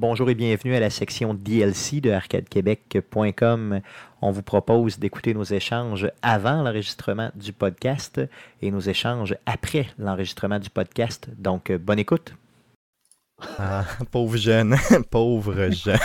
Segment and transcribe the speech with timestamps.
[0.00, 3.80] Bonjour et bienvenue à la section DLC de arcadequebec.com.
[4.22, 8.18] On vous propose d'écouter nos échanges avant l'enregistrement du podcast
[8.62, 11.28] et nos échanges après l'enregistrement du podcast.
[11.36, 12.32] Donc, bonne écoute.
[13.58, 14.74] Ah, pauvre jeune,
[15.10, 15.98] pauvre jeune.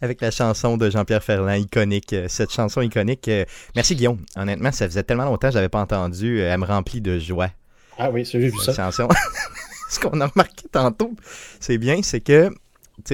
[0.00, 2.14] Avec la chanson de Jean-Pierre Ferland, iconique.
[2.28, 3.28] Cette chanson iconique.
[3.28, 3.44] euh,
[3.76, 4.24] Merci Guillaume.
[4.36, 6.40] Honnêtement, ça faisait tellement longtemps que je l'avais pas entendu.
[6.40, 7.50] Elle me remplit de joie.
[7.98, 8.72] Ah oui, j'ai vu ça.
[8.72, 9.08] Chanson.
[9.90, 11.14] Ce qu'on a remarqué tantôt,
[11.60, 12.50] c'est bien, c'est que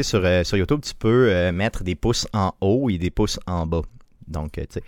[0.03, 3.41] sur, euh, sur YouTube, tu peux euh, mettre des pouces en haut et des pouces
[3.47, 3.83] en bas.
[4.27, 4.83] Donc, euh, tu sais.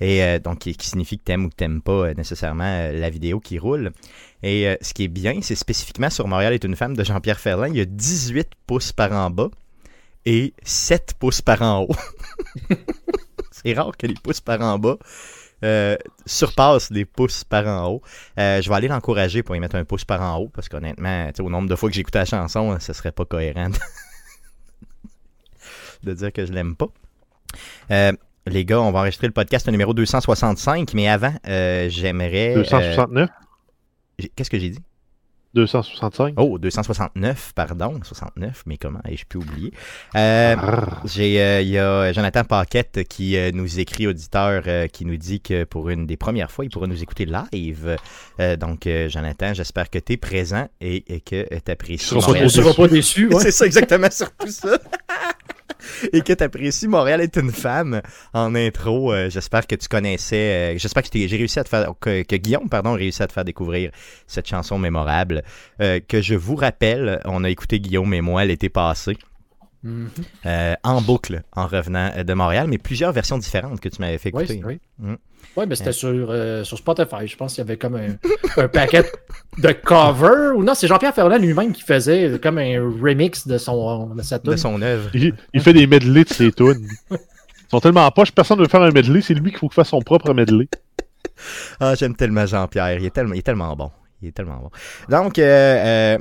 [0.00, 3.58] Et euh, donc, qui, signifie que t'aimes ou que t'aimes pas nécessairement la vidéo qui
[3.58, 3.92] roule.
[4.42, 7.70] Et ce qui est bien, c'est spécifiquement sur Montréal est une femme de Jean-Pierre Ferland,
[7.70, 9.48] il y a 18 pouces par en bas
[10.24, 11.96] et 7 pouces par en haut.
[13.50, 14.98] c'est rare que les pouces par en bas
[15.64, 15.96] euh,
[16.26, 18.02] surpassent les pouces par en haut.
[18.38, 21.30] Euh, je vais aller l'encourager pour y mettre un pouce par en haut parce qu'honnêtement,
[21.40, 23.70] au nombre de fois que j'écoutais la chanson, ce serait pas cohérent
[26.02, 26.86] de, dire que je l'aime pas.
[27.90, 28.12] Euh,
[28.46, 32.52] les gars, on va enregistrer le podcast numéro 265, mais avant, j'aimerais.
[32.52, 33.30] euh, 269
[34.18, 34.82] j'ai- Qu'est-ce que j'ai dit?
[35.56, 39.72] 265 Oh, 269, pardon, 69, mais comment ai-je pu oublier?
[40.14, 40.54] Euh,
[41.06, 45.16] j'ai, euh, Il y a Jonathan Paquette qui euh, nous écrit, auditeur, euh, qui nous
[45.16, 47.96] dit que pour une des premières fois, il pourra nous écouter live.
[48.38, 52.14] Euh, donc, euh, Jonathan, j'espère que tu es présent et, et que tu apprécies.
[52.14, 53.28] On ne sera pas déçu.
[53.28, 53.40] Ouais.
[53.42, 54.78] C'est ça, exactement, surtout ça.
[56.12, 58.00] Et que tu apprécies Montréal est une femme
[58.32, 59.12] en intro.
[59.12, 60.74] euh, j'espère que tu connaissais.
[60.74, 61.58] euh, j'espère que j'ai réussi
[62.36, 63.90] Guillaume, pardon, a réussi à te faire découvrir
[64.26, 65.42] cette chanson mémorable.
[65.80, 69.16] euh, que je vous rappelle, on a écouté Guillaume et moi l'été passé.
[69.84, 74.18] Euh, en boucle en revenant euh, de Montréal, mais plusieurs versions différentes que tu m'avais
[74.18, 74.62] fait Oui, écouter.
[74.64, 74.80] oui.
[74.98, 75.14] Mm.
[75.56, 77.26] Ouais, mais c'était sur, euh, sur Spotify.
[77.26, 78.16] Je pense qu'il y avait comme un,
[78.62, 79.04] un paquet
[79.58, 80.56] de covers.
[80.56, 84.38] Ou non, c'est Jean-Pierre Ferland lui-même qui faisait comme un remix de, son, de sa
[84.38, 85.08] de son œuvre.
[85.14, 86.86] Il, il fait des medley de ses tunes.
[87.10, 89.74] Ils sont tellement poches, personne ne veut faire un medley, c'est lui qu'il faut qu'il
[89.74, 90.68] fasse son propre medley.
[91.80, 92.98] Ah, j'aime tellement Jean-Pierre.
[92.98, 93.90] Il est tellement, il est tellement bon.
[94.22, 94.70] Il est tellement bon.
[95.08, 95.42] Donc, euh,
[96.16, 96.18] euh,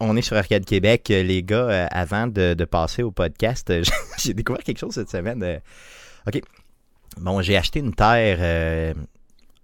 [0.00, 1.56] on est sur Arcade Québec, euh, les gars.
[1.68, 3.82] euh, avant de, de passer au podcast, euh,
[4.18, 5.60] j'ai découvert quelque chose cette semaine.
[6.26, 6.40] OK.
[7.20, 8.94] Bon, j'ai acheté une terre euh,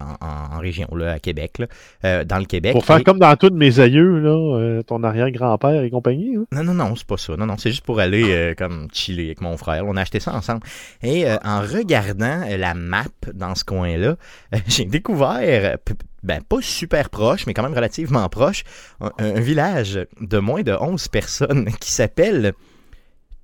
[0.01, 1.67] en, région, là, à Québec, là,
[2.05, 2.73] euh, dans le Québec.
[2.73, 6.37] Pour faire Et- comme dans tous mes aïeux, là, euh, ton arrière-grand-père et compagnie.
[6.37, 6.45] hein?
[6.53, 7.37] Non, non, non, c'est pas ça.
[7.37, 9.85] Non, non, c'est juste pour aller comme chiller avec mon frère.
[9.87, 10.63] On a acheté ça ensemble.
[11.03, 14.17] Et en regardant la map dans ce coin-là,
[14.67, 15.77] j'ai découvert,
[16.25, 18.65] ben pas super proche, mais quand même relativement proche,
[19.01, 22.55] un, un village de moins de 11 personnes qui s'appelle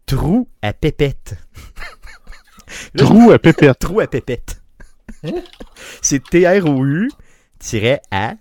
[0.07, 1.35] Trou à Pépette.
[2.97, 3.79] Trou à pépette.
[3.79, 4.63] Trou à Pépette.
[5.25, 5.43] Hein?
[6.03, 7.11] C'est T-R-O-U
[8.13, 8.35] a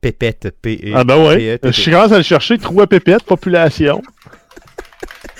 [0.00, 1.58] pépette p e Ah ben ouais.
[1.62, 2.58] Je commence à le chercher.
[2.58, 4.02] Trou à pépette, population.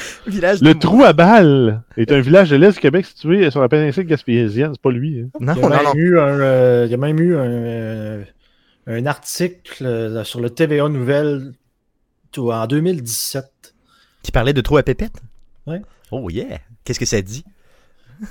[0.27, 3.69] village Le trou à balle est un village de l'Est du Québec situé sur la
[3.69, 4.71] péninsule gaspésienne.
[4.73, 5.21] C'est pas lui.
[5.21, 5.29] hein.
[5.41, 5.95] Non, Il y non, a même non.
[5.95, 8.25] eu un, euh, il y a même eu un, euh,
[8.87, 11.53] un article euh, sur le TVA Nouvelle
[12.37, 13.75] en 2017.
[14.23, 15.21] Qui parlait de trou à pépette?
[15.67, 15.81] Ouais.
[16.11, 16.59] Oh yeah!
[16.85, 17.45] Qu'est-ce que ça dit?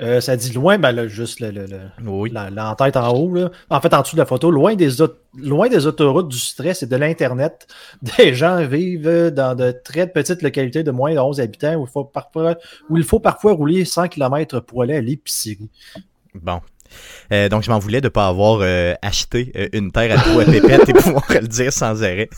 [0.00, 1.78] Euh, ça dit loin, ben là, juste le, le- le-
[2.10, 2.28] Oui.
[2.32, 3.32] la- l'en-tête en haut.
[3.32, 3.50] Là.
[3.70, 6.82] En fait, en dessous de la photo, loin des, aut- loin des autoroutes, du stress
[6.82, 7.68] et de l'Internet,
[8.18, 11.90] des gens vivent dans de très petites localités de moins de 11 habitants où il
[11.92, 12.56] faut parfois,
[12.90, 15.70] où il faut parfois rouler 100 km pour aller à l'épicerie.
[16.34, 16.60] Bon.
[17.32, 20.20] Euh, donc, je m'en voulais de ne pas avoir euh, acheté euh, une terre à
[20.20, 22.28] trou à pépette et pouvoir le dire sans arrêt.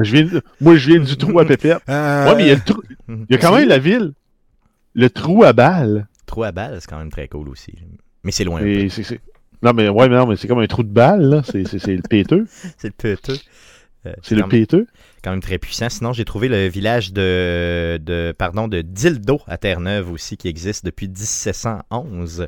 [0.00, 1.78] Je viens de- Moi, je viens du trou à pépette.
[1.86, 4.12] Ouais, mais il y a, le trou- il y a quand même la ville.
[4.94, 6.06] Le trou à balle.
[6.28, 7.72] Trou à balle, c'est quand même très cool aussi.
[8.22, 8.88] Mais c'est loin un peu.
[9.62, 11.42] Non, mais ouais, mais non, mais c'est comme un trou de balle, là.
[11.44, 12.46] C'est le péteux.
[12.78, 13.36] C'est le péteux.
[14.06, 14.86] Euh, C'est le même- péteux.
[15.24, 15.88] quand même très puissant.
[15.88, 20.84] Sinon, j'ai trouvé le village de, de, pardon, de Dildo à Terre-Neuve aussi, qui existe
[20.84, 22.46] depuis 1711.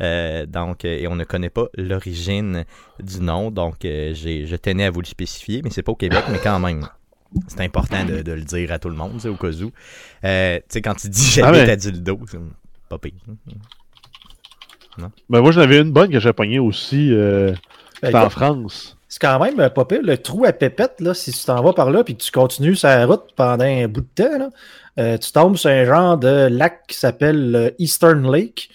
[0.00, 2.64] Euh, donc, euh, et on ne connaît pas l'origine
[3.02, 5.96] du nom, donc euh, j'ai, je tenais à vous le spécifier, mais c'est pas au
[5.96, 6.88] Québec, mais quand même.
[7.48, 9.70] C'est important de, de le dire à tout le monde, au cas où.
[10.24, 11.70] Euh, tu sais, quand tu dis j'habite Ah ouais.
[11.70, 12.38] à Dildo, c'est
[12.88, 13.12] pas pire.
[14.98, 17.12] Ben, moi, j'en avais une bonne que j'ai pognée aussi.
[17.12, 17.52] Euh,
[18.02, 18.97] Ben, c'était en France.
[19.08, 20.00] C'est quand même euh, pas pire.
[20.02, 22.76] Le trou à pépette, là, si tu t'en vas par là puis que tu continues
[22.82, 24.50] la route pendant un bout de temps, là,
[24.98, 28.68] euh, tu tombes sur un genre de lac qui s'appelle le Eastern Lake.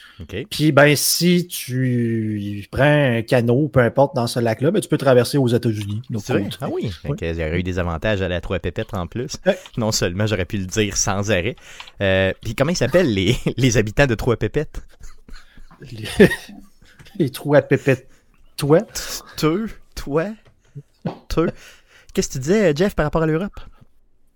[0.50, 2.84] Puis, ben, si tu prends
[3.18, 6.02] un canot, peu importe, dans ce lac-là, ben, tu peux traverser aux États-Unis.
[6.20, 6.50] C'est vrai?
[6.62, 6.92] Ah oui.
[7.04, 7.16] Ouais.
[7.16, 9.36] que J'aurais eu des avantages à la 3 pépette en plus.
[9.46, 9.58] Ouais.
[9.78, 11.56] Non seulement j'aurais pu le dire sans arrêt.
[12.02, 14.82] Euh, Puis comment ils s'appellent les, les habitants de Trois Pépettes?
[15.92, 16.08] Les,
[17.20, 18.08] les trous à pépette.
[18.56, 18.80] Toi?
[19.96, 20.26] Toi,
[22.14, 23.60] Qu'est-ce que tu disais, Jeff, par rapport à l'Europe?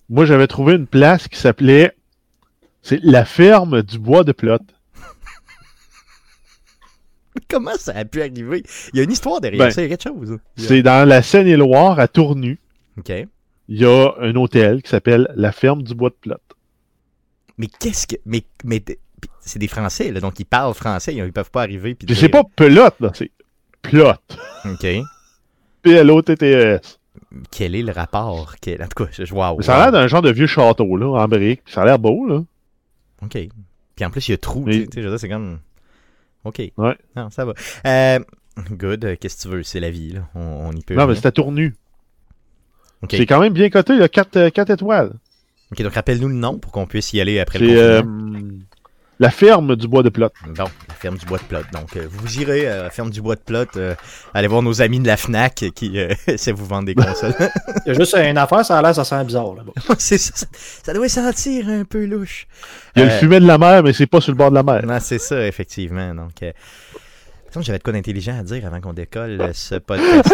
[0.10, 1.92] Moi, j'avais trouvé une place qui s'appelait
[2.82, 4.58] c'est la ferme du bois de plot.
[7.50, 8.64] Comment ça a pu arriver?
[8.94, 10.38] Il y a une histoire derrière Ben, ça, il y a quelque chose.
[10.56, 12.60] C'est dans la Seine-et-Loire, à Tournu.
[12.98, 13.12] OK.
[13.70, 16.36] Il y a un hôtel qui s'appelle la ferme du bois de plot.
[17.58, 18.16] Mais qu'est-ce que.
[18.26, 18.84] Mais, mais
[19.42, 21.96] c'est des Français, là, donc ils parlent français, ils, ils peuvent pas arriver.
[21.96, 23.32] puis dire- pas pelote, là, c'est
[23.82, 24.14] plot.
[24.66, 24.88] OK.
[25.88, 27.00] P-L-O-T-T-E-S.
[27.52, 28.56] Quel est le rapport?
[28.62, 29.54] Quel- En tout cas, je vois.
[29.58, 31.62] Mais Ça a l'air d'un genre de vieux château, là, en briques.
[31.66, 32.44] Ça a l'air beau, là.
[33.24, 33.38] OK.
[33.96, 34.64] Puis en plus, il y a trou.
[34.66, 35.60] Mais- tu sais, je veux dire, c'est comme.
[36.44, 36.62] OK.
[36.78, 36.96] Ouais.
[37.16, 37.54] Non, ça va.
[37.86, 38.20] Euh,
[38.72, 39.04] good.
[39.06, 39.64] euh, Qu'est-ce que tu veux?
[39.64, 40.22] C'est la vie, là.
[40.36, 40.94] On, on y peut.
[40.96, 41.76] Non, mais à Tournu.
[43.04, 43.12] OK.
[43.12, 45.14] C'est quand même bien coté, il y a 4, étoiles.
[45.72, 48.02] OK, donc rappelle-nous le nom pour qu'on puisse y aller après le euh.
[49.20, 50.30] La ferme du bois de plot.
[50.56, 51.60] Bon, la ferme du bois de plot.
[51.74, 53.96] Donc, euh, vous irez à la ferme du bois de plot, euh,
[54.34, 57.34] allez voir nos amis de la FNAC qui euh, essaient de vous vendre des consoles.
[57.86, 59.72] Il y a juste une affaire, ça a l'air, ça sent bizarre là-bas.
[59.98, 60.46] c'est ça, ça,
[60.84, 62.48] ça doit sentir un peu louche.
[62.96, 64.50] Il y a Euh, le fumet de la mer, mais c'est pas sur le bord
[64.52, 64.86] de la mer.
[64.86, 66.14] Non, c'est ça, effectivement.
[66.14, 66.52] Donc, euh,
[67.50, 70.30] attends, j'avais de quoi d'intelligent à dire avant qu'on décolle euh, ce podcast.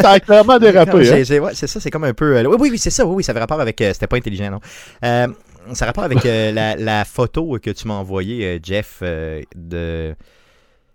[0.00, 1.40] Ça a clairement dérapé, hein.
[1.42, 2.36] ouais, c'est ça, c'est comme un peu.
[2.36, 3.80] euh, oui, oui, oui, c'est ça, oui, oui, ça avait rapport avec.
[3.80, 4.60] euh, C'était pas intelligent, non.
[5.04, 5.26] Euh,
[5.74, 9.42] ça a rapport avec euh, la, la photo que tu m'as envoyée, euh, Jeff, euh,
[9.56, 10.14] de.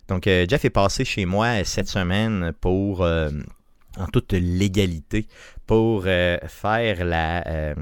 [0.08, 3.30] Donc, euh, Jeff est passé chez moi cette semaine pour, euh,
[3.98, 5.28] en toute légalité,
[5.66, 7.48] pour euh, faire la.
[7.48, 7.74] euh,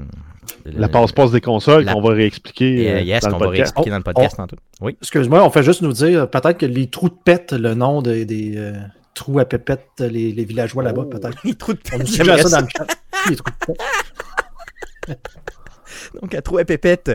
[0.64, 3.46] La passe-passe des consoles la- qu'on va réexpliquer Euh, euh, yes, dans le qu'on va
[3.46, 3.58] podcast.
[3.60, 4.56] réexpliquer dans le podcast tantôt.
[4.80, 4.96] Oui.
[5.00, 8.24] Excuse-moi, on fait juste nous dire peut-être que les trous de pète, le nom des,
[8.24, 8.72] des, euh,
[9.14, 11.38] trous à pépette, les, les villageois là-bas, peut-être.
[11.44, 12.60] Les trous de On nous pète, ça.
[12.60, 12.86] dans le chat.
[13.28, 15.18] Les trous de pète.
[16.20, 17.12] Donc, à trou à pépette.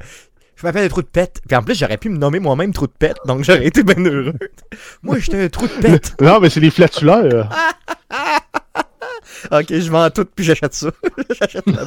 [0.56, 1.40] Je m'appelle le trou de pète.
[1.48, 4.04] Puis en plus, j'aurais pu me nommer moi-même trou de pète, donc j'aurais été bien
[4.04, 4.34] heureux.
[5.04, 6.16] Moi, j'étais un trou de pète.
[6.22, 7.48] Non, mais c'est les flatuleurs.
[9.52, 10.90] ok, je vends tout, puis j'achète ça.
[11.40, 11.86] j'achète la-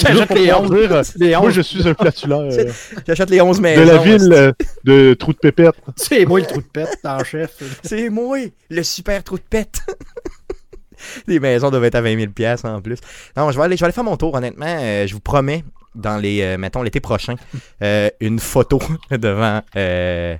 [0.00, 0.70] J'achète les Pour 11.
[0.70, 1.52] dire, euh, Les Moi, 11.
[1.54, 2.64] je suis un flatuleur euh,
[3.06, 3.84] j'achète les 11 de maisons.
[3.84, 4.52] la ville euh,
[4.84, 5.74] de Trou de Pépette.
[5.96, 7.56] C'est moi le trou de pète en chef.
[7.82, 8.38] C'est moi,
[8.70, 9.80] le super trou de pète.
[11.26, 12.98] les maisons doivent être à 20 000 piastres en plus.
[13.36, 14.66] Non, je vais aller, je vais aller faire mon tour, honnêtement.
[14.80, 15.64] Euh, je vous promets,
[15.94, 17.34] dans les, euh, mettons, l'été prochain,
[17.82, 19.62] euh, une photo devant...
[19.76, 20.36] euh,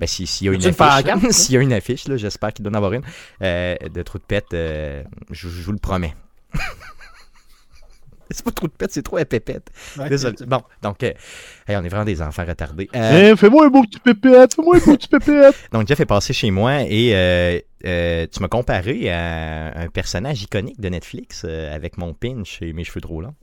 [0.00, 2.64] ben, si- s'il y a une affiche, s'il y a une affiche, là, j'espère qu'il
[2.64, 3.02] doit en avoir une,
[3.42, 6.14] euh, de trou de pète, euh, je, je vous le promets.
[8.30, 9.70] c'est pas trou de pète, c'est trop à pépette.
[10.08, 10.34] Désolé.
[10.46, 11.12] Bon, donc, euh,
[11.68, 12.88] hey, on est vraiment des enfants retardés.
[12.96, 15.54] Euh, Hein, fais-moi un beau petit pépette, fais-moi un beau petit pépette.
[15.70, 20.42] donc, Jeff est passé chez moi et euh, euh, tu m'as comparé à un personnage
[20.42, 23.34] iconique de Netflix euh, avec mon pinch et mes cheveux trop longs.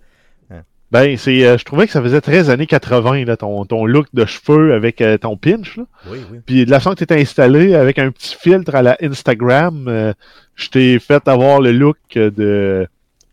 [0.91, 4.07] Ben, c'est, euh, je trouvais que ça faisait très années 80, là, ton, ton look
[4.13, 5.77] de cheveux avec euh, ton pinch.
[5.77, 5.83] Là.
[6.09, 6.39] Oui, oui.
[6.45, 9.85] Puis de la façon que tu étais installé avec un petit filtre à la Instagram,
[9.87, 10.13] euh,
[10.55, 12.87] je t'ai fait avoir le look de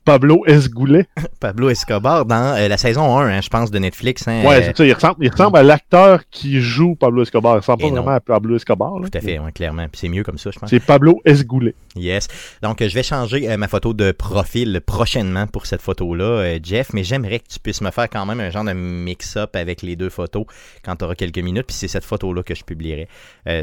[0.07, 1.07] Pablo Esgoulet.
[1.41, 4.27] Pablo Escobar dans euh, la saison 1, hein, je pense, de Netflix.
[4.29, 7.57] hein, Ouais, euh, c'est ça, il ressemble, il ressemble à l'acteur qui joue Pablo Escobar.
[7.57, 7.95] Il ressemble pas non.
[7.97, 8.99] vraiment à Pablo Escobar.
[9.01, 9.09] là.
[9.09, 9.87] tout à fait, ouais, clairement.
[9.89, 10.71] Puis c'est mieux comme ça, je pense.
[10.71, 11.75] C'est Pablo Esgoulet.
[11.97, 12.29] Yes.
[12.63, 16.59] Donc, euh, je vais changer euh, ma photo de profil prochainement pour cette photo-là, euh,
[16.63, 19.83] Jeff, mais j'aimerais que tu puisses me faire quand même un genre de mix-up avec
[19.83, 20.47] les deux photos
[20.85, 21.67] quand tu auras quelques minutes.
[21.67, 23.09] Puis c'est cette photo-là que je publierai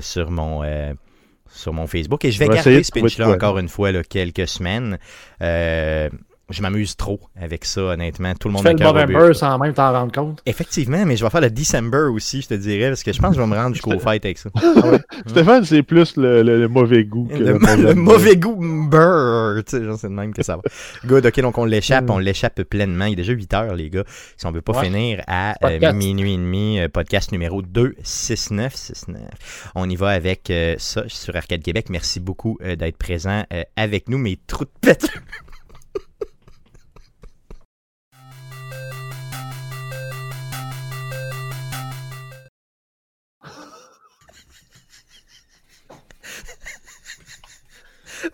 [0.02, 0.62] sur mon.
[1.50, 2.26] sur mon Facebook.
[2.26, 4.98] Et je vais garder de ce pinch-là encore une fois, là, quelques semaines.
[5.42, 6.10] Euh,
[6.50, 8.34] je m'amuse trop avec ça, honnêtement.
[8.40, 9.08] Tout le Tu monde fais a le.
[9.14, 10.42] November sans même t'en rendre compte.
[10.46, 13.32] Effectivement, mais je vais faire le December aussi, je te dirais, parce que je pense
[13.32, 14.50] que je vais me rendre jusqu'au fête avec ça.
[15.28, 18.58] Stéphane, c'est plus le, le- le mauvais goût que Le, le mauvais goût
[18.90, 20.62] beurre, tu sais, c'est de même que ça va.
[21.06, 22.10] Good, ok, donc on l'échappe, Mm.
[22.12, 23.06] on l'échappe pleinement.
[23.06, 24.04] Il est déjà 8 heures, les gars.
[24.38, 24.86] Si on veut pas Ouais.
[24.86, 25.96] finir à euh, Podcast.
[25.98, 29.72] minuit et demi, euh, podcast numéro 26969.
[29.76, 31.88] On y va avec euh, ça sur Arcade Québec.
[31.90, 35.08] Merci beaucoup euh, d'être présent euh, avec nous, mes trous de pète.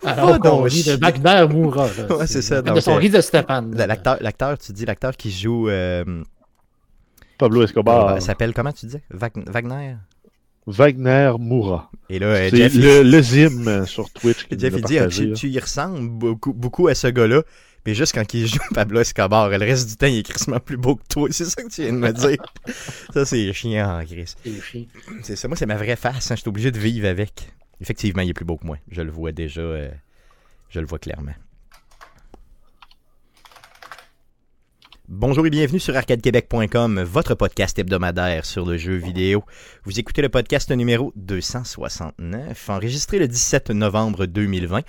[0.04, 1.88] Alors qu'on rit de Moura.
[1.98, 2.16] là.
[2.16, 3.74] Ouais, c'est ça, De son euh, riz de Stéphane.
[3.76, 5.68] L'acteur, l'acteur, tu dis l'acteur qui joue.
[5.68, 6.22] euh,
[7.38, 8.08] Pablo Escobar.
[8.08, 9.96] euh, s'appelle comment tu Wag- Wagner?
[10.66, 11.90] Wagner Moura.
[12.10, 15.08] Et là, euh, C'est Jeff, le, le Zim sur Twitch qui Jeff il dit ah,
[15.08, 17.42] tu y ressembles beaucoup, beaucoup à ce gars-là,
[17.86, 20.76] mais juste quand il joue Pablo Escobar, le reste du temps, il est crissement plus
[20.76, 21.28] beau que toi.
[21.32, 22.36] C'est ça que tu viens de me dire.
[23.14, 24.34] ça, c'est chiant, Chris.
[24.44, 24.84] C'est chiant.
[25.22, 26.30] C'est ça, moi, c'est ma vraie face.
[26.30, 26.34] Hein.
[26.36, 27.50] Je suis obligé de vivre avec.
[27.80, 28.76] Effectivement, il est plus beau que moi.
[28.90, 29.60] Je le vois déjà.
[29.60, 29.90] euh,
[30.68, 31.32] je le vois clairement.
[35.08, 39.42] Bonjour et bienvenue sur arcadequebec.com, votre podcast hebdomadaire sur le jeu vidéo.
[39.82, 44.82] Vous écoutez le podcast numéro 269, enregistré le 17 novembre 2020.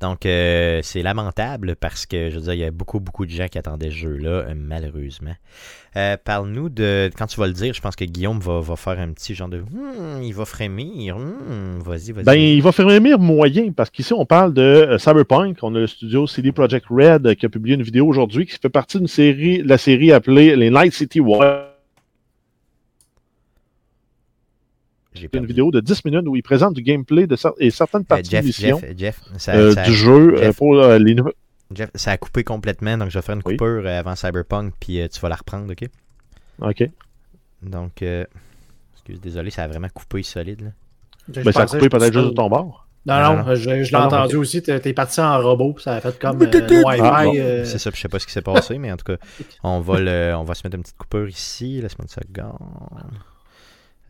[0.00, 3.30] Donc, euh, c'est lamentable parce que, je veux dire, il y a beaucoup, beaucoup de
[3.30, 5.34] gens qui attendaient ce jeu-là, euh, malheureusement.
[5.96, 7.10] Euh, Parle-nous de.
[7.18, 9.48] Quand tu vas le dire, je pense que Guillaume va, va faire un petit genre
[9.48, 9.58] de.
[9.58, 11.18] Hmm, il va frémir.
[11.18, 12.24] Hmm, vas-y, vas-y.
[12.24, 15.58] Ben, il va frémir moyen, parce qu'ici, on parle de euh, Cyberpunk.
[15.62, 18.68] On a le studio CD Projekt Red qui a publié une vidéo aujourd'hui qui fait
[18.70, 21.69] partie d'une série, de la série appelée les Night City Wild.
[25.12, 28.02] J'ai une vidéo de 10 minutes où il présente du gameplay de cer- et certaines
[28.02, 30.56] Euh, parties Jeff, de mission Jeff, Jeff, ça, euh, ça- du jeu euh, Jeff.
[30.56, 31.34] pour euh, les nouvelles.
[31.74, 35.08] Jeff, ça a coupé complètement, donc je vais faire une coupure avant Cyberpunk, puis euh,
[35.08, 35.88] tu vas la reprendre, ok?
[36.62, 36.88] Ok.
[37.62, 38.24] Donc, euh,
[38.94, 40.60] excuse, désolé, ça a vraiment coupé solide.
[40.62, 40.70] Là.
[41.32, 42.86] Je Ben, ça a coupé peut-être juste de ton bord.
[43.06, 43.54] Non, Non, non, non.
[43.54, 44.62] je, je l'ai Ah, non, entendu aussi.
[44.62, 46.46] T'es parti en robot, puis ça a fait comme euh,
[46.84, 47.00] Wi-Fi.
[47.02, 47.32] Ah, bon.
[47.36, 49.16] euh, C'est ça, puis je sais pas ce qui s'est passé, mais en tout cas,
[49.62, 51.80] on va, le, on va se mettre une petite coupure ici.
[51.80, 52.58] Laisse-moi une seconde.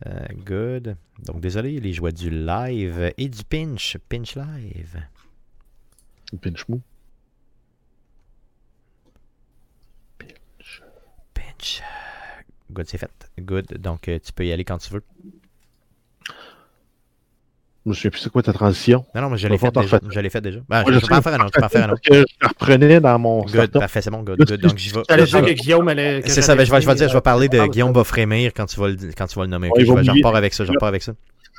[0.07, 0.97] Euh, good.
[1.23, 3.97] Donc, désolé, les joies du live et du pinch.
[4.09, 5.03] Pinch live.
[6.41, 6.81] Pinch mou.
[11.33, 11.83] Pinch.
[12.71, 13.31] Good, c'est fait.
[13.39, 13.77] Good.
[13.77, 15.03] Donc, euh, tu peux y aller quand tu veux.
[17.85, 19.05] Je me souviens plus c'est quoi ta transition.
[19.15, 19.99] Non, non, mais je l'ai fait déjà.
[20.09, 20.59] Je l'ai fait déjà.
[20.69, 21.21] Ben, Ouais, je, peux en sais.
[21.23, 21.51] faire un autre.
[21.55, 22.01] Je peux en faire un autre.
[22.03, 24.21] que je la reprenais dans mon Good, parfait, c'est bon.
[24.21, 24.47] Good, good.
[24.47, 25.01] tu- Donc, j'y vais.
[25.09, 26.21] J'allais je vais- dire que Guillaume allait.
[26.27, 28.51] C'est ça, ben, je vais, je vais dire, je vais parler de Guillaume va frémir
[28.55, 29.69] quand tu vas le, quand tu vas le nommer.
[29.69, 30.21] Ouais, il je, va vais- je mouiller.
[30.23, 31.13] repars avec ça, je repars avec ça.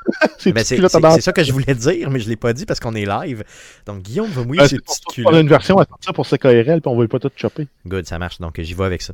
[0.38, 3.04] C'est Ben, ça que je voulais dire, mais je l'ai pas dit parce qu'on est
[3.06, 3.44] live.
[3.86, 5.40] Donc, Guillaume va mouiller Euh, ses petites ça qu'on a culottes.
[5.42, 7.66] une version à sortir pour CKRL, puis on va pas tout chopper.
[7.86, 8.38] Good, ça marche.
[8.40, 9.12] Donc, j'y vais avec ça.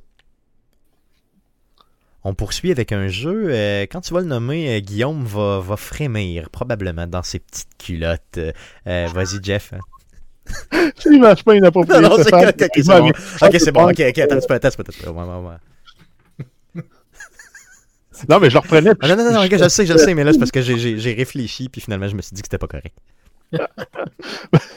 [2.24, 3.46] On poursuit avec un jeu.
[3.50, 7.68] euh, quand tu vas le nommer, euh, Guillaume va, va frémir, probablement, dans ses petites
[7.78, 8.38] culottes.
[8.86, 9.72] Euh, Vas-y, Jeff.
[10.98, 12.00] C'est l'image pas inappropriée.
[12.00, 12.48] Non, non, c'est Stéphane.
[12.48, 13.08] ok, c'est bon.
[13.42, 13.84] Ok, c'est bon.
[13.90, 15.12] Ok, ok, attends, attends, attends.
[15.12, 16.82] Ouais, ouais, ouais.
[18.28, 18.90] Non, mais je le reprenais.
[19.00, 20.38] Ah, non, non, non, je- ok, je le sais, je le sais, mais là, c'est
[20.38, 22.96] parce que j'ai réfléchi, puis finalement, je me suis dit que c'était pas correct.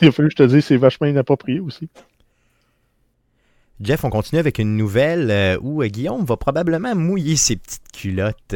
[0.02, 1.90] Il a fallu que je te dise c'est vachement inapproprié aussi.
[3.82, 7.92] Jeff, on continue avec une nouvelle euh, où euh, Guillaume va probablement mouiller ses petites
[7.92, 8.56] culottes.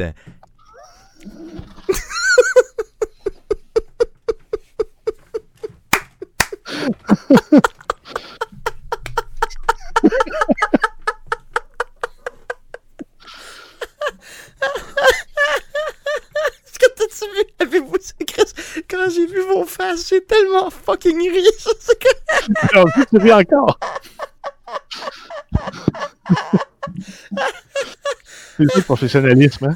[16.66, 17.44] Est-ce que t'as-tu vu?
[17.60, 17.96] Avez-vous
[18.90, 21.44] quand j'ai vu vos faces, j'ai tellement fucking ri.
[22.00, 23.80] Que- Alors, tu ris encore?
[28.58, 29.76] C'est le professionnalisme, hein?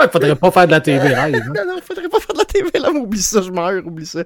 [0.00, 1.42] Il faudrait pas faire de la TV live.
[1.48, 1.52] hein.
[1.54, 4.06] Non, non, faudrait pas faire de la TV là, mais oublie ça, je meurs, oublie
[4.06, 4.24] ça.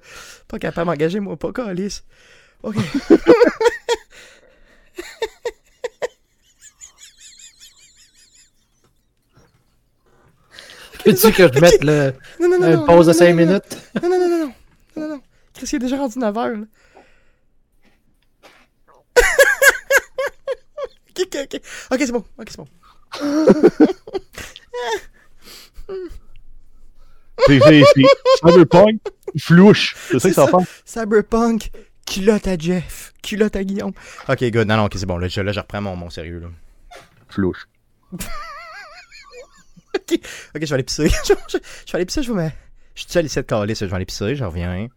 [0.49, 2.04] Pas capable d'engager, moi, pas calice.
[2.62, 2.76] Ok.
[11.04, 12.66] Veux-tu que je mette le, Non, non, non.
[12.69, 13.78] une non, pause de non, 5 non, non, minutes?
[14.02, 14.52] Non, non, non, non, non.
[14.97, 15.21] Non, non.
[15.54, 16.57] Chris, il est déjà rendu 9 heures, là.
[21.35, 21.62] Ok, ok, ok.
[21.93, 22.25] Ok, c'est bon.
[22.39, 22.69] Ok, c'est bon.
[27.47, 28.03] C'est c'est- c'est
[28.51, 29.01] Cyberpunk
[29.39, 29.97] flouche.
[30.11, 30.59] C'est ça que ça ça.
[30.59, 30.65] fait.
[30.85, 31.71] Cyberpunk,
[32.07, 33.93] culotte à Jeff, culotte à Guillaume.
[34.29, 34.69] Ok, good.
[34.69, 35.19] Non, non, ok, c'est bon.
[35.19, 36.49] Là, je, là, je reprends mon, mon sérieux, là.
[37.29, 37.67] Flouche.
[40.05, 40.19] Ok,
[40.55, 41.09] je vais aller pisser.
[41.27, 42.51] je, je- je vais aller pisser, je vais me...
[42.95, 44.89] Je suis seul ici de calice, je vais aller pisser, je reviens.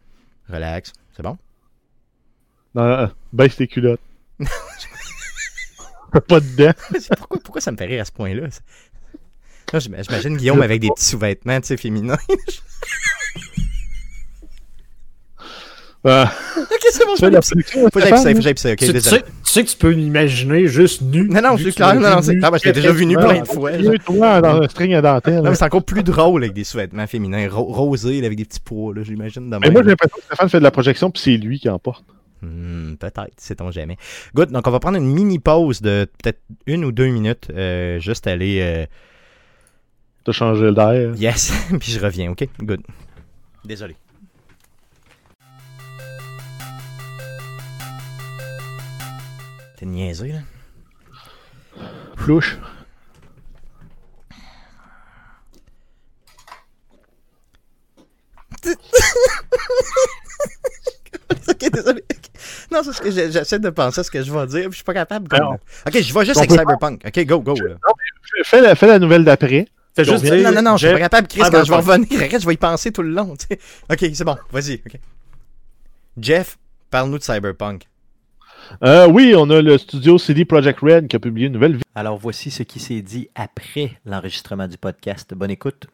[0.50, 0.92] Relax.
[1.16, 1.38] C'est bon?
[2.74, 4.00] Non, non, baisse tes culottes.
[6.22, 6.72] Pas dedans.
[7.18, 8.48] Pourquoi, pourquoi ça me fait rire à ce point-là?
[9.74, 12.18] Là, J'imagine Guillaume avec des petits sous-vêtements, tu sais, féminins.
[16.08, 17.56] Ah, ok, c'est bon, tu je fais vais pisser.
[17.82, 18.72] Faut que j'aille pisser, faut que j'aille pisser.
[18.74, 21.28] Ok, Tu, sais, tu sais que tu peux l'imaginer juste nu.
[21.28, 23.48] Non, non, que tu clair, non, c'est clair, je l'ai déjà vu nu plein de
[23.48, 23.70] souvent.
[23.70, 23.98] fois.
[24.06, 25.42] Toi, dans un string à dentelle.
[25.42, 28.60] Non, mais c'est encore plus drôle avec des sous-vêtements féminins, ro rosés, avec des petits
[28.60, 29.50] pois, là, j'imagine.
[29.60, 32.06] Mais moi, j'ai l'impression que Stéphane fait de la projection, puis c'est lui qui emporte.
[32.46, 33.98] Hmm, peut-être, sait-on jamais.
[34.36, 38.00] Good, donc on va prendre une mini pause de peut-être une ou deux minutes, euh,
[38.00, 38.60] juste aller...
[38.62, 38.86] euh,
[40.24, 41.16] T'as changé d'air.
[41.16, 42.48] Yes, puis je reviens, ok?
[42.60, 42.82] Good.
[43.64, 43.96] Désolé.
[49.78, 50.40] T'es niaisé, là?
[52.16, 52.58] Flouche.
[61.50, 62.04] ok, désolé.
[62.12, 62.30] ok.
[62.94, 64.94] Ce que j'essaie de penser à ce que je vais dire, puis je suis pas
[64.94, 65.28] capable.
[65.28, 67.02] comme- Ok, je vais juste on avec Cyberpunk.
[67.06, 67.54] Ok, go, go.
[67.56, 67.76] Là.
[68.44, 69.68] Fais la, fais la nouvelle d'après.
[69.96, 71.52] Fais juste Non, dire, Non, non, non, je suis Jeff, pas capable, Chris, quand je
[71.58, 71.88] vais Cyberpunk.
[71.88, 73.34] revenir, arrête, je vais y penser tout le long.
[73.90, 74.82] Ok, c'est bon, vas-y.
[74.86, 75.00] ok.
[76.20, 76.58] Jeff,
[76.92, 77.84] parle-nous de Cyberpunk.
[78.84, 81.84] Euh, oui, on a le studio CD Projekt Red qui a publié une nouvelle vidéo.
[81.94, 85.34] Alors voici ce qui s'est dit après l'enregistrement du podcast.
[85.36, 85.86] Bonne écoute.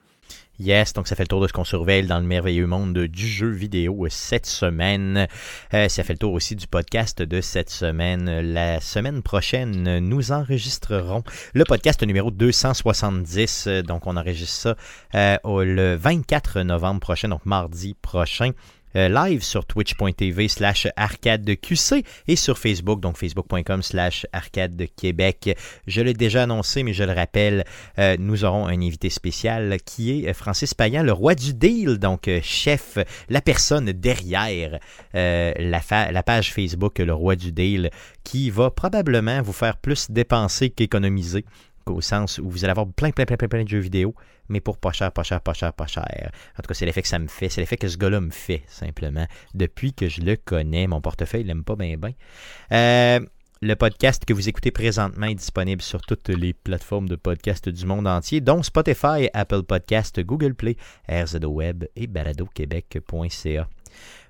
[0.61, 3.27] Yes, donc ça fait le tour de ce qu'on surveille dans le merveilleux monde du
[3.27, 5.27] jeu vidéo cette semaine.
[5.73, 8.41] Euh, ça fait le tour aussi du podcast de cette semaine.
[8.41, 11.23] La semaine prochaine, nous enregistrerons
[11.55, 13.69] le podcast numéro 270.
[13.87, 14.75] Donc on enregistre ça
[15.15, 18.51] euh, le 24 novembre prochain, donc mardi prochain.
[18.95, 25.57] Euh, live sur twitch.tv slash arcadeqc et sur Facebook, donc facebook.com slash arcade Québec.
[25.87, 27.63] Je l'ai déjà annoncé, mais je le rappelle,
[27.99, 32.27] euh, nous aurons un invité spécial qui est Francis Payan, le roi du deal, donc
[32.27, 32.97] euh, chef,
[33.29, 34.79] la personne derrière
[35.13, 37.89] la, la page Facebook Le Roi du Deal,
[38.23, 41.45] qui va probablement vous faire plus dépenser qu'économiser
[41.87, 44.15] au sens où vous allez avoir plein, plein, plein, plein, plein de jeux vidéo,
[44.49, 46.31] mais pour pas cher, pas cher, pas cher, pas cher.
[46.57, 47.49] En tout cas, c'est l'effet que ça me fait.
[47.49, 49.25] C'est l'effet que ce gars-là me fait, simplement.
[49.53, 52.11] Depuis que je le connais, mon portefeuille, il l'aime pas bien, bien.
[52.71, 53.19] Euh,
[53.61, 57.85] le podcast que vous écoutez présentement est disponible sur toutes les plateformes de podcast du
[57.85, 63.67] monde entier, dont Spotify, Apple Podcast, Google Play, RZO Web et baladoquebec.ca.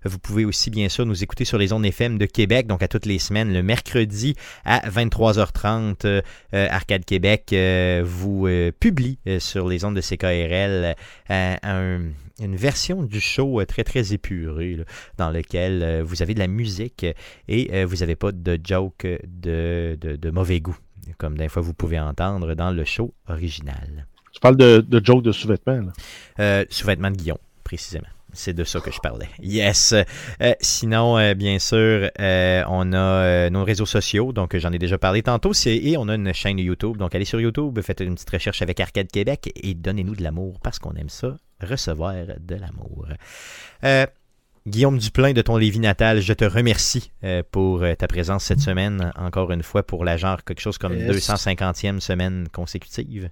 [0.04, 2.88] Vous pouvez aussi, bien sûr, nous écouter sur les ondes FM de Québec, donc à
[2.88, 6.06] toutes les semaines, le mercredi à 23h30.
[6.06, 10.96] Euh, Arcade Québec euh, vous euh, publie sur les ondes de CKRL
[11.30, 14.78] une version du show très, très épurée,
[15.18, 17.06] dans lequel vous avez de la musique
[17.48, 20.78] et vous n'avez pas de joke de, de, mauvais goût,
[21.20, 24.08] comme des fois vous pouvez entendre dans le show original.
[24.34, 25.92] Tu parles de, de joke de sous-vêtements?
[26.70, 28.08] sous-vêtements de Guillaume, précisément.
[28.34, 29.30] C'est de ça que je parlais.
[29.42, 29.94] Yes.
[30.42, 34.98] Euh, sinon, euh, bien sûr, euh, on a nos réseaux sociaux, donc j'en ai déjà
[34.98, 36.98] parlé tantôt, et on a une chaîne YouTube.
[36.98, 40.60] Donc allez sur YouTube, faites une petite recherche avec Arcade Québec et donnez-nous de l'amour
[40.62, 43.08] parce qu'on aime ça, recevoir de l'amour.
[44.68, 47.12] Guillaume Duplain de ton Lévis natal, je te remercie
[47.52, 52.00] pour ta présence cette semaine, encore une fois, pour la genre quelque chose comme 250e
[52.00, 53.30] semaine consécutive.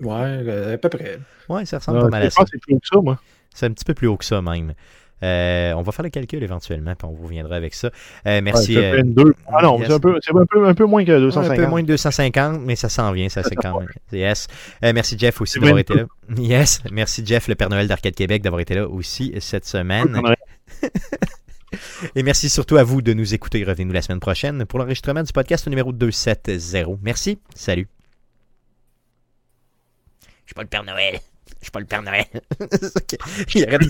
[0.00, 1.18] Ouais, à peu près.
[1.48, 2.44] Ouais, ça ressemble pas mal à ça.
[2.50, 3.18] C'est plus que ça, moi.
[3.54, 4.74] C'est un petit peu plus haut que ça même.
[5.22, 7.90] Euh, on va faire le calcul éventuellement, puis on vous reviendra avec ça.
[8.26, 8.76] Euh, merci.
[8.76, 9.02] Euh,
[9.48, 11.58] ah non, c'est un, peu, un, peu, moins que 250.
[11.58, 13.88] Un peu moins de 250, mais ça s'en vient, ça c'est quand même.
[14.12, 14.46] Yes.
[14.82, 16.04] merci Jeff aussi d'avoir été là.
[16.36, 16.82] Yes.
[16.90, 20.20] Merci Jeff, le Père Noël d'Arcade Québec, d'avoir été là aussi cette semaine.
[22.14, 23.62] Et merci surtout à vous de nous écouter.
[23.62, 26.98] Revenez-nous la semaine prochaine pour l'enregistrement du podcast numéro 270.
[27.02, 27.38] Merci.
[27.54, 27.88] Salut.
[30.22, 31.20] Je suis pas le Père Noël.
[31.60, 32.24] Je suis pas le Père Noël.
[33.54, 33.82] il arrête...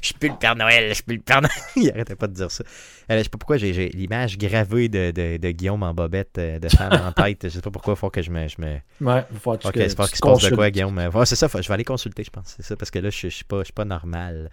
[0.00, 0.88] Je suis plus le Père Noël.
[0.88, 1.54] Je suis plus le Père Noël.
[1.76, 2.64] il arrêtait pas de dire ça.
[3.10, 6.58] Euh, je sais pas pourquoi j'ai l'image gravée de, de, de, Guillaume en bobette euh,
[6.58, 7.44] de femme en tête.
[7.44, 8.48] Je sais pas pourquoi il faut que je me.
[8.48, 8.78] Je me...
[9.00, 10.96] Ouais, il faut que, qu'il se passe de quoi, Guillaume?
[10.96, 12.54] Ouais, c'est ça, je vais aller consulter, je pense.
[12.56, 14.50] C'est ça, parce que là, je, je suis pas, je suis pas normal.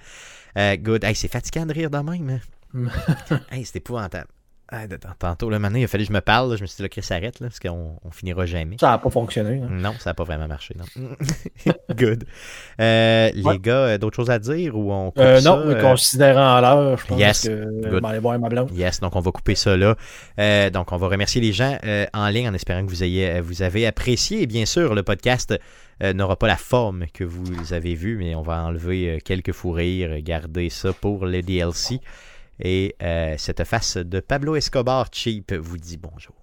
[0.58, 1.04] Euh, good.
[1.04, 2.40] Hey, c'est fatigant de rire de même.
[2.76, 3.40] Hein.
[3.52, 4.28] hey, c'est épouvantable.
[4.72, 4.84] Ah,
[5.18, 6.56] tantôt, le moment il a fallu que je me parle.
[6.56, 8.78] je me suis dit, là, Chris, arrête, là, parce qu'on on finira jamais.
[8.80, 9.62] Ça n'a pas fonctionné.
[9.64, 9.68] Hein.
[9.72, 10.76] Non, ça n'a pas vraiment marché.
[10.78, 11.10] Non.
[11.96, 12.26] Good.
[12.80, 16.62] Euh, les gars, euh, d'autres choses à dire ou on coupe euh, Non, mais considérant
[16.62, 17.48] l'heure, je pense yes.
[17.48, 18.06] que Good.
[18.06, 18.70] aller voir ma blonde.
[18.72, 19.96] Yes, donc on va couper ça là.
[20.70, 21.78] donc on va remercier les gens
[22.14, 24.44] en ligne en espérant que vous, ayez, vous avez apprécié.
[24.44, 25.58] Et bien sûr, le podcast
[26.02, 30.22] n'aura pas la forme que vous avez vue, mais on va enlever quelques fous rires,
[30.22, 32.00] garder ça pour le DLC.
[32.60, 36.36] Et euh, cette face de Pablo Escobar cheap vous dit bonjour.